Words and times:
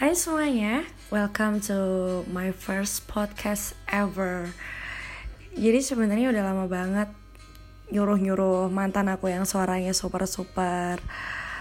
Hai 0.00 0.16
semuanya, 0.16 0.88
welcome 1.12 1.60
to 1.68 1.76
my 2.32 2.48
first 2.48 3.04
podcast 3.12 3.76
ever. 3.84 4.48
Jadi 5.52 5.84
sebenarnya 5.84 6.32
udah 6.32 6.42
lama 6.48 6.64
banget 6.64 7.12
nyuruh-nyuruh 7.92 8.72
mantan 8.72 9.12
aku 9.12 9.28
yang 9.28 9.44
suaranya 9.44 9.92
super-super 9.92 10.96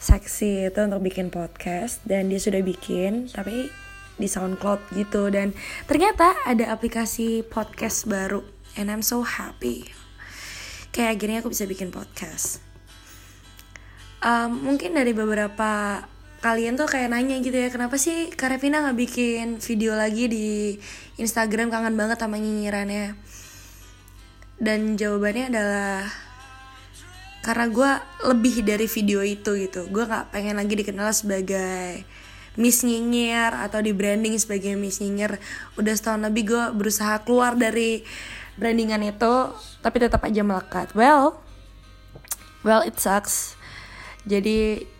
seksi 0.00 0.72
itu 0.72 0.80
untuk 0.88 1.04
bikin 1.04 1.28
podcast 1.28 2.00
dan 2.08 2.32
dia 2.32 2.40
sudah 2.40 2.64
bikin 2.64 3.28
tapi 3.28 3.68
di 4.16 4.24
SoundCloud 4.24 4.96
gitu 4.96 5.28
dan 5.28 5.52
ternyata 5.84 6.32
ada 6.48 6.72
aplikasi 6.72 7.44
podcast 7.44 8.08
baru 8.08 8.40
and 8.80 8.88
I'm 8.88 9.04
so 9.04 9.20
happy. 9.20 9.92
Kayak 10.96 11.20
akhirnya 11.20 11.38
aku 11.44 11.52
bisa 11.52 11.68
bikin 11.68 11.92
podcast. 11.92 12.64
Um, 14.24 14.64
mungkin 14.64 14.96
dari 14.96 15.12
beberapa 15.12 16.00
kalian 16.44 16.76
tuh 16.76 16.84
kayak 16.84 17.08
nanya 17.08 17.40
gitu 17.40 17.56
ya 17.56 17.72
kenapa 17.72 17.96
sih 17.96 18.28
Karevina 18.28 18.84
nggak 18.84 18.98
bikin 19.00 19.46
video 19.64 19.96
lagi 19.96 20.28
di 20.28 20.76
Instagram? 21.16 21.72
Kangen 21.72 21.96
banget 21.96 22.20
sama 22.20 22.36
nyinyirannya. 22.36 23.16
Dan 24.60 25.00
jawabannya 25.00 25.48
adalah 25.48 26.04
karena 27.40 27.66
gue 27.72 27.90
lebih 28.28 28.60
dari 28.60 28.84
video 28.84 29.24
itu 29.24 29.56
gitu. 29.56 29.88
Gue 29.88 30.04
nggak 30.04 30.36
pengen 30.36 30.60
lagi 30.60 30.76
dikenal 30.76 31.16
sebagai 31.16 32.04
Miss 32.60 32.84
Nyinyir 32.84 33.56
atau 33.64 33.80
di 33.80 33.96
branding 33.96 34.36
sebagai 34.36 34.76
Miss 34.76 35.00
Nyinyir. 35.00 35.40
Udah 35.80 35.96
setahun 35.96 36.28
lebih 36.28 36.52
gue 36.52 36.64
berusaha 36.76 37.24
keluar 37.24 37.56
dari 37.56 38.04
brandingan 38.60 39.00
itu 39.00 39.48
tapi 39.80 39.96
tetap 39.96 40.20
aja 40.20 40.44
melekat. 40.44 40.92
Well 40.92 41.40
well 42.68 42.84
it 42.84 43.00
sucks. 43.00 43.56
Jadi 44.28 44.92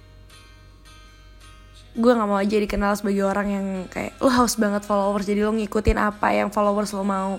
gue 1.94 2.10
nggak 2.10 2.26
mau 2.26 2.42
aja 2.42 2.58
dikenal 2.58 2.98
sebagai 2.98 3.22
orang 3.22 3.48
yang 3.54 3.66
kayak 3.86 4.18
lo 4.18 4.26
haus 4.26 4.58
banget 4.58 4.82
followers 4.82 5.30
jadi 5.30 5.46
lo 5.46 5.54
ngikutin 5.54 5.94
apa 5.94 6.34
yang 6.34 6.50
followers 6.50 6.90
lo 6.90 7.06
mau. 7.06 7.38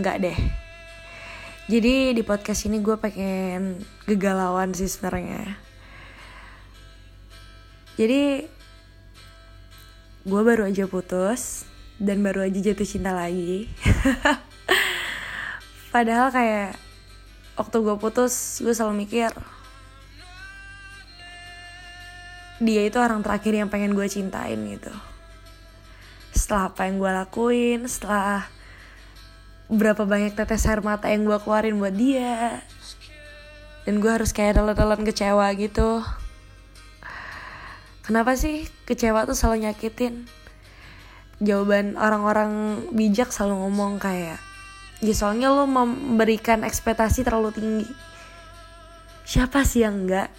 Nggak 0.00 0.16
deh. 0.24 0.38
Jadi 1.68 2.16
di 2.16 2.22
podcast 2.24 2.64
ini 2.64 2.80
gue 2.80 2.96
pengen 2.96 3.84
gegalauan 4.08 4.72
sih 4.72 4.88
sebenarnya. 4.88 5.60
Jadi 8.00 8.48
gue 10.24 10.40
baru 10.40 10.64
aja 10.64 10.88
putus 10.88 11.68
dan 12.00 12.24
baru 12.24 12.48
aja 12.48 12.56
jatuh 12.56 12.88
cinta 12.88 13.12
lagi. 13.12 13.68
Padahal 15.92 16.32
kayak 16.32 16.80
waktu 17.60 17.76
gue 17.76 17.96
putus 18.00 18.64
gue 18.64 18.72
selalu 18.72 19.04
mikir 19.04 19.28
dia 22.58 22.82
itu 22.86 22.98
orang 22.98 23.22
terakhir 23.22 23.54
yang 23.54 23.70
pengen 23.70 23.94
gue 23.94 24.06
cintain 24.10 24.58
gitu. 24.58 24.90
Setelah 26.34 26.74
apa 26.74 26.86
yang 26.90 26.98
gue 26.98 27.10
lakuin 27.10 27.80
setelah 27.86 28.50
berapa 29.68 30.08
banyak 30.08 30.32
tetes 30.32 30.64
air 30.64 30.80
mata 30.80 31.12
yang 31.12 31.28
gue 31.28 31.38
keluarin 31.44 31.76
buat 31.76 31.92
dia 31.92 32.64
dan 33.86 34.04
gue 34.04 34.10
harus 34.10 34.34
kayak 34.34 34.58
telan-telan 34.58 35.04
kecewa 35.06 35.46
gitu. 35.54 36.02
Kenapa 38.02 38.34
sih 38.34 38.64
kecewa 38.88 39.28
tuh 39.28 39.36
selalu 39.36 39.68
nyakitin? 39.68 40.24
Jawaban 41.38 41.94
orang-orang 41.94 42.82
bijak 42.90 43.30
selalu 43.30 43.68
ngomong 43.68 44.02
kayak 44.02 44.42
ya 44.98 45.14
soalnya 45.14 45.54
lo 45.54 45.62
memberikan 45.70 46.66
ekspektasi 46.66 47.22
terlalu 47.22 47.54
tinggi. 47.54 47.88
Siapa 49.22 49.62
sih 49.62 49.86
yang 49.86 50.08
enggak 50.08 50.32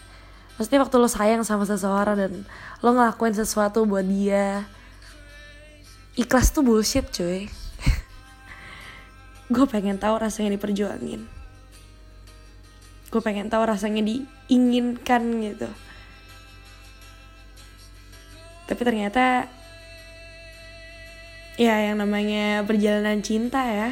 Maksudnya 0.59 0.83
waktu 0.83 0.95
lo 0.99 1.07
sayang 1.07 1.47
sama 1.47 1.63
seseorang 1.63 2.19
dan 2.19 2.43
lo 2.83 2.91
ngelakuin 2.91 3.31
sesuatu 3.31 3.87
buat 3.87 4.03
dia 4.03 4.67
Ikhlas 6.19 6.51
tuh 6.51 6.67
bullshit 6.67 7.07
cuy. 7.15 7.47
Gue 9.55 9.63
pengen 9.71 9.95
tahu 9.95 10.19
rasanya 10.19 10.51
diperjuangin. 10.59 11.23
Gue 13.07 13.21
pengen 13.23 13.47
tahu 13.47 13.63
rasanya 13.63 14.03
diinginkan 14.03 15.23
gitu. 15.39 15.71
Tapi 18.67 18.81
ternyata 18.83 19.47
Ya 21.55 21.75
yang 21.87 22.03
namanya 22.03 22.67
perjalanan 22.67 23.23
cinta 23.23 23.63
ya 23.63 23.91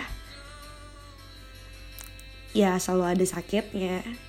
Ya 2.51 2.75
selalu 2.75 3.15
ada 3.15 3.25
sakitnya 3.25 4.26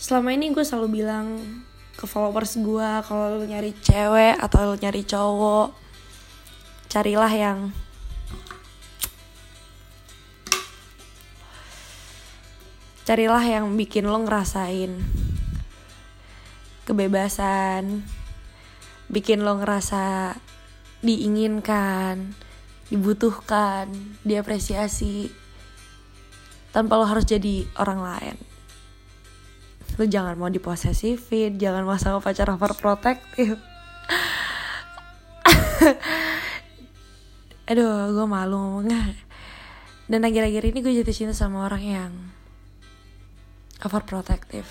selama 0.00 0.32
ini 0.32 0.48
gue 0.48 0.64
selalu 0.64 1.04
bilang 1.04 1.36
ke 1.92 2.08
followers 2.08 2.56
gue 2.56 2.90
kalau 3.04 3.36
lu 3.36 3.44
nyari 3.44 3.76
cewek 3.84 4.32
atau 4.40 4.72
lu 4.72 4.80
nyari 4.80 5.04
cowok 5.04 5.76
carilah 6.88 7.28
yang 7.28 7.68
carilah 13.04 13.44
yang 13.44 13.76
bikin 13.76 14.08
lo 14.08 14.24
ngerasain 14.24 15.04
kebebasan 16.88 18.00
bikin 19.12 19.44
lo 19.44 19.60
ngerasa 19.60 20.32
diinginkan 21.04 22.32
dibutuhkan 22.88 23.92
diapresiasi 24.24 25.28
tanpa 26.72 26.96
lo 26.96 27.04
harus 27.04 27.28
jadi 27.28 27.68
orang 27.76 28.00
lain 28.00 28.49
lu 29.96 30.04
jangan 30.06 30.38
mau 30.38 30.52
diposesifin 30.52 31.58
jangan 31.58 31.82
mau 31.82 31.98
sama 31.98 32.20
pacar 32.22 32.50
overprotective. 32.52 33.58
Aduh 37.70 38.12
gue 38.14 38.26
malu 38.26 38.56
ngomongnya. 38.58 39.14
Dan 40.10 40.26
akhir-akhir 40.26 40.74
ini 40.74 40.78
gue 40.82 40.92
jatuh 41.02 41.14
cinta 41.14 41.34
sama 41.34 41.66
orang 41.66 41.82
yang 41.82 42.12
overprotective. 43.80 44.66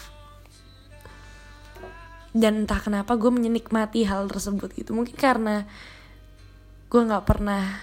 Dan 2.36 2.68
entah 2.68 2.78
kenapa 2.84 3.18
gue 3.18 3.32
menikmati 3.32 4.06
hal 4.06 4.28
tersebut 4.30 4.70
gitu. 4.76 4.94
Mungkin 4.94 5.16
karena 5.18 5.66
gue 6.90 7.02
nggak 7.02 7.26
pernah 7.26 7.80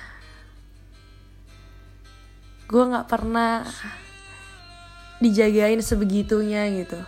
gue 2.67 2.83
nggak 2.83 3.07
pernah 3.07 3.63
dijagain 5.23 5.79
sebegitunya 5.79 6.67
gitu 6.83 6.99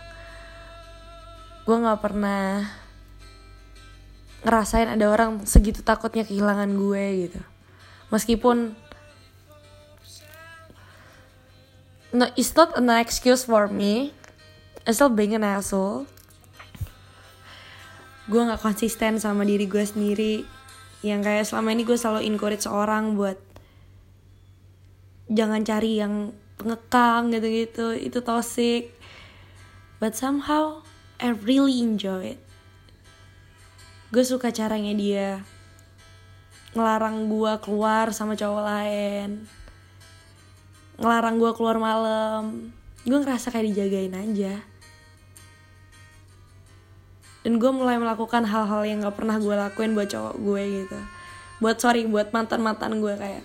gue 1.69 1.77
nggak 1.77 2.01
pernah 2.01 2.65
ngerasain 4.41 4.89
ada 4.89 5.05
orang 5.05 5.45
segitu 5.45 5.85
takutnya 5.85 6.25
kehilangan 6.25 6.65
gue 6.73 7.29
gitu. 7.29 7.41
Meskipun 8.09 8.73
no 12.09 12.25
it's 12.33 12.57
not 12.57 12.73
an 12.73 12.89
excuse 12.97 13.45
for 13.45 13.69
me. 13.69 14.17
I 14.89 14.97
still 14.97 15.13
being 15.13 15.37
an 15.37 15.45
asshole. 15.45 16.09
Gue 18.25 18.41
nggak 18.41 18.65
konsisten 18.65 19.21
sama 19.21 19.45
diri 19.45 19.69
gue 19.69 19.85
sendiri. 19.85 20.49
Yang 21.05 21.21
kayak 21.21 21.45
selama 21.53 21.69
ini 21.77 21.85
gue 21.85 21.97
selalu 22.01 22.25
encourage 22.25 22.65
seorang 22.65 23.13
buat 23.13 23.37
jangan 25.29 25.61
cari 25.61 26.01
yang 26.01 26.33
pengekang 26.57 27.29
gitu-gitu. 27.29 27.93
Itu 27.93 28.25
toxic. 28.25 28.89
But 30.01 30.17
somehow 30.17 30.81
I 31.19 31.35
really 31.35 31.83
enjoy 31.83 32.35
it. 32.35 32.39
Gue 34.09 34.23
suka 34.23 34.55
caranya 34.55 34.95
dia 34.95 35.43
ngelarang 36.71 37.27
gue 37.27 37.53
keluar 37.59 38.15
sama 38.15 38.39
cowok 38.39 38.63
lain. 38.63 39.43
Ngelarang 40.95 41.35
gue 41.37 41.51
keluar 41.59 41.77
malam. 41.77 42.71
Gue 43.03 43.19
ngerasa 43.19 43.51
kayak 43.51 43.67
dijagain 43.73 44.15
aja. 44.15 44.63
Dan 47.43 47.59
gue 47.59 47.71
mulai 47.71 47.99
melakukan 47.99 48.47
hal-hal 48.47 48.83
yang 48.87 49.03
gak 49.03 49.15
pernah 49.15 49.39
gue 49.39 49.55
lakuin 49.55 49.95
buat 49.95 50.07
cowok 50.07 50.35
gue 50.39 50.63
gitu. 50.83 50.99
Buat 51.59 51.77
sorry 51.83 52.07
buat 52.07 52.31
mantan 52.31 52.63
mantan 52.63 53.03
gue 53.03 53.13
kayak. 53.15 53.43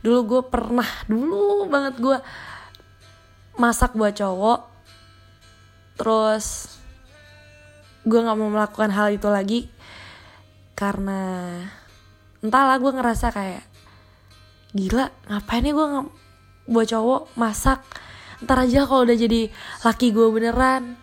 Dulu 0.00 0.18
gue 0.24 0.42
pernah 0.48 0.88
dulu 1.04 1.68
banget 1.68 2.00
gue 2.00 2.16
masak 3.60 3.92
buat 3.92 4.16
cowok. 4.16 4.60
Terus 6.00 6.73
gue 8.04 8.20
nggak 8.20 8.36
mau 8.36 8.52
melakukan 8.52 8.92
hal 8.92 9.16
itu 9.16 9.28
lagi 9.32 9.60
karena 10.76 11.56
entahlah 12.44 12.76
gue 12.76 12.92
ngerasa 12.92 13.32
kayak 13.32 13.64
gila 14.76 15.08
ngapain 15.32 15.64
ya 15.64 15.72
gue 15.72 15.86
nggak 15.88 16.06
buat 16.68 16.86
cowok 16.88 17.22
masak. 17.36 17.80
Ntar 18.44 18.68
aja 18.68 18.84
kalau 18.84 19.08
udah 19.08 19.16
jadi 19.16 19.48
laki 19.84 20.12
gue 20.12 20.28
beneran. 20.28 21.00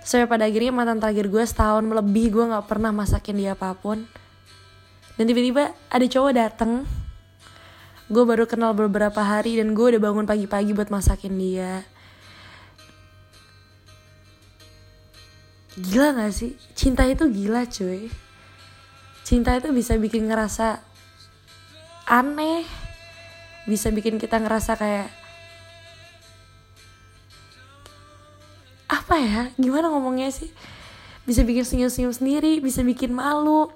Sampai 0.00 0.30
pada 0.30 0.46
akhirnya 0.46 0.70
mantan 0.70 1.02
terakhir 1.02 1.26
gue 1.26 1.44
setahun 1.44 1.82
lebih 1.86 2.34
gue 2.34 2.44
nggak 2.50 2.66
pernah 2.70 2.94
masakin 2.94 3.36
dia 3.38 3.52
apa 3.58 3.74
pun. 3.74 4.06
Dan 5.18 5.24
tiba-tiba 5.26 5.74
ada 5.90 6.06
cowok 6.06 6.32
dateng. 6.34 6.86
Gue 8.10 8.26
baru 8.26 8.46
kenal 8.46 8.74
beberapa 8.74 9.22
hari 9.22 9.58
dan 9.58 9.70
gue 9.70 9.86
udah 9.96 10.02
bangun 10.02 10.26
pagi-pagi 10.26 10.74
buat 10.74 10.90
masakin 10.90 11.34
dia 11.38 11.86
gila 15.78 16.16
gak 16.16 16.34
sih? 16.34 16.56
Cinta 16.74 17.06
itu 17.06 17.28
gila 17.30 17.66
cuy. 17.68 18.10
Cinta 19.22 19.54
itu 19.54 19.70
bisa 19.70 19.94
bikin 19.94 20.26
ngerasa 20.26 20.82
aneh. 22.10 22.66
Bisa 23.68 23.92
bikin 23.94 24.18
kita 24.18 24.40
ngerasa 24.42 24.74
kayak 24.74 25.08
apa 28.90 29.14
ya? 29.20 29.42
Gimana 29.54 29.92
ngomongnya 29.92 30.34
sih? 30.34 30.50
Bisa 31.22 31.46
bikin 31.46 31.62
senyum-senyum 31.62 32.10
sendiri 32.16 32.58
bisa 32.58 32.80
bikin 32.82 33.14
malu 33.14 33.70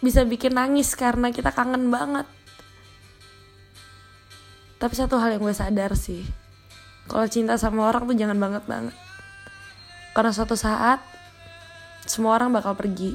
bisa 0.00 0.24
bikin 0.24 0.56
nangis 0.56 0.96
karena 0.96 1.28
kita 1.28 1.52
kangen 1.52 1.92
banget. 1.92 2.24
Tapi 4.80 4.94
satu 4.96 5.20
hal 5.20 5.36
yang 5.36 5.44
gue 5.44 5.52
sadar 5.52 5.92
sih 5.92 6.24
kalau 7.10 7.26
cinta 7.26 7.58
sama 7.58 7.90
orang 7.90 8.06
tuh 8.06 8.14
jangan 8.14 8.38
banget 8.38 8.62
banget 8.70 8.94
karena 10.16 10.32
suatu 10.34 10.58
saat 10.58 11.02
semua 12.08 12.34
orang 12.34 12.50
bakal 12.50 12.74
pergi. 12.74 13.14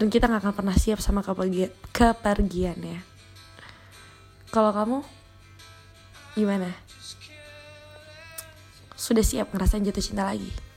Dan 0.00 0.08
kita 0.08 0.32
nggak 0.32 0.48
akan 0.48 0.54
pernah 0.56 0.76
siap 0.76 0.96
sama 1.04 1.20
kepergian 1.20 1.68
kepergiannya. 1.92 3.04
Kalau 4.48 4.72
kamu 4.72 4.98
gimana? 6.40 6.72
Sudah 8.96 9.20
siap 9.20 9.52
ngerasain 9.52 9.84
jatuh 9.84 10.00
cinta 10.00 10.24
lagi 10.24 10.69